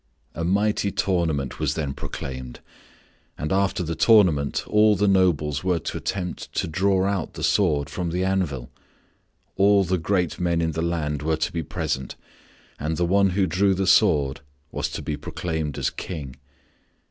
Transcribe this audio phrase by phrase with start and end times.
[0.33, 2.59] A mighty tournament was then proclaimed,
[3.37, 7.87] and after the tournament all the nobles were to attempt to draw out the sword
[7.87, 8.71] from the anvil.
[9.57, 12.15] All the great men in the land were to be present
[12.79, 14.41] and the one who drew the sword
[14.71, 16.35] was to be proclaimed as King.